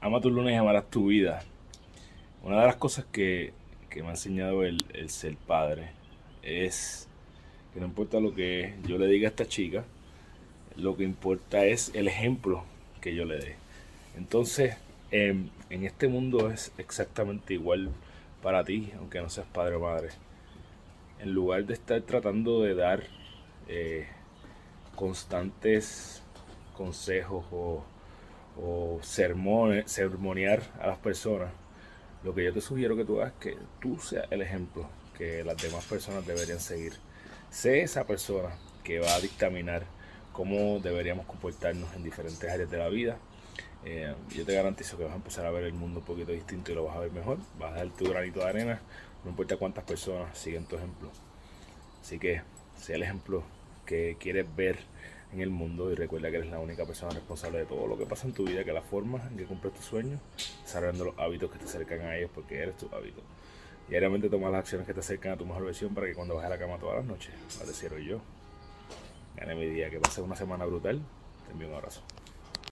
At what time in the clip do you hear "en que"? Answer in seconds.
59.30-59.44